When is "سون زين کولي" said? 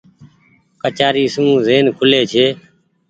1.33-2.21